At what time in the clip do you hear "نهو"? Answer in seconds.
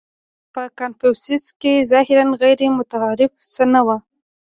3.73-3.97